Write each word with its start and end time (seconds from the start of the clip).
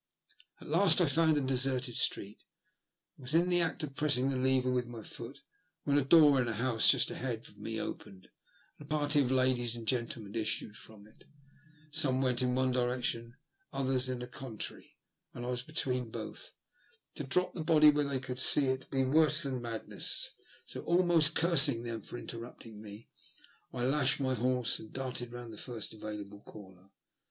At 0.59 0.65
last 0.67 0.99
I 0.99 1.05
found 1.05 1.37
a 1.37 1.41
deserted 1.41 1.95
street, 1.95 2.43
and 3.17 3.21
was 3.21 3.35
in 3.35 3.49
the 3.49 3.61
act 3.61 3.83
of 3.83 3.93
pressing 3.95 4.31
the 4.31 4.35
lever 4.35 4.71
with 4.71 4.87
my 4.87 5.03
foot 5.03 5.41
when 5.83 5.99
a 5.99 6.03
door 6.03 6.41
in 6.41 6.47
a 6.47 6.55
house 6.55 6.87
just 6.87 7.11
ahead 7.11 7.47
of 7.47 7.59
me 7.59 7.79
opened, 7.79 8.27
and 8.79 8.87
a 8.87 8.89
party 8.89 9.21
of 9.21 9.29
ladies 9.29 9.75
and 9.75 9.87
gentlemen 9.87 10.33
issued 10.33 10.75
from 10.75 11.05
it. 11.05 11.25
Some 11.91 12.19
went 12.19 12.41
in 12.41 12.55
one 12.55 12.71
direction, 12.71 13.35
others 13.71 14.09
in 14.09 14.23
a 14.23 14.27
contrary, 14.27 14.97
and 15.35 15.45
I 15.45 15.49
was 15.49 15.61
between 15.61 16.09
both. 16.09 16.55
To 17.13 17.23
drop 17.23 17.53
the 17.53 17.63
body 17.63 17.91
where 17.91 18.05
they 18.09 18.19
could 18.19 18.39
see 18.39 18.69
it 18.69 18.87
would 18.89 18.89
be 18.89 19.05
worse 19.05 19.43
than 19.43 19.61
madness, 19.61 20.31
so, 20.65 20.81
almost 20.81 21.35
cursing 21.35 21.83
them 21.83 22.01
for 22.01 22.17
interrupting 22.17 22.81
me, 22.81 23.07
I 23.71 23.85
lashed 23.85 24.19
my 24.19 24.33
horse 24.33 24.79
and 24.79 24.91
darted 24.91 25.31
round 25.31 25.53
the 25.53 25.57
first 25.57 25.93
available 25.93 26.39
corner. 26.41 26.89